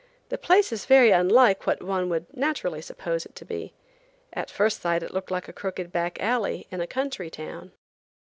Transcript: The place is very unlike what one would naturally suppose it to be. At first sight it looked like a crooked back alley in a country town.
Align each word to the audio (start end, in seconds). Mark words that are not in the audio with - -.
The 0.29 0.37
place 0.39 0.71
is 0.71 0.87
very 0.87 1.11
unlike 1.11 1.67
what 1.67 1.83
one 1.83 2.09
would 2.09 2.35
naturally 2.35 2.81
suppose 2.81 3.23
it 3.23 3.35
to 3.35 3.45
be. 3.45 3.75
At 4.33 4.49
first 4.49 4.81
sight 4.81 5.03
it 5.03 5.13
looked 5.13 5.29
like 5.29 5.47
a 5.47 5.53
crooked 5.53 5.91
back 5.91 6.19
alley 6.19 6.65
in 6.71 6.81
a 6.81 6.87
country 6.87 7.29
town. 7.29 7.71